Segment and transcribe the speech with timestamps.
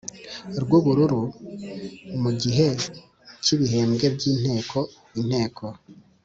[0.61, 1.21] Ry’ubururu.
[2.21, 2.67] Mu gihe
[3.43, 4.79] cy’ibihembwe by’inteko,
[5.19, 5.65] Inteko